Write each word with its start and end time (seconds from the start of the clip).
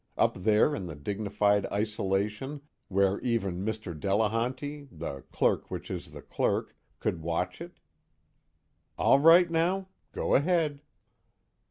up 0.17 0.33
there 0.35 0.73
in 0.75 0.87
the 0.87 0.95
dignified 0.95 1.67
isolation 1.67 2.59
where 2.87 3.19
even 3.19 3.63
Mr. 3.63 3.93
Delehanty, 3.93 4.87
the 4.91 5.21
Clerk 5.31 5.69
which 5.69 5.91
is 5.91 6.09
the 6.09 6.23
Clerk, 6.23 6.75
couldn't 6.99 7.21
watch 7.21 7.61
it. 7.61 7.79
_All 8.97 9.23
right 9.23 9.51
now? 9.51 9.89
Go 10.11 10.33
ahead! 10.33 10.81